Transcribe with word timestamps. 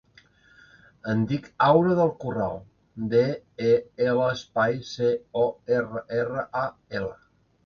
Em 1.11 1.19
dic 1.31 1.49
Aura 1.65 1.97
Del 1.99 2.09
Corral: 2.23 2.57
de, 3.11 3.21
e, 3.67 3.77
ela, 4.07 4.31
espai, 4.39 4.75
ce, 4.95 5.11
o, 5.45 5.45
erra, 5.77 6.03
erra, 6.23 6.49
a, 6.65 6.67
ela. 7.03 7.15